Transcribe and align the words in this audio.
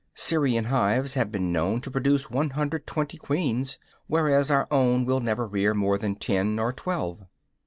Syrian 0.15 0.65
hives 0.65 1.13
have 1.13 1.31
been 1.31 1.51
known 1.51 1.79
to 1.81 1.91
produce 1.91 2.27
120 2.31 3.19
queens, 3.19 3.77
whereas 4.07 4.49
our 4.49 4.67
own 4.71 5.05
will 5.05 5.19
never 5.19 5.45
rear 5.45 5.75
more 5.75 5.99
than 5.99 6.15
ten 6.15 6.57
or 6.57 6.73
twelve. 6.73 7.27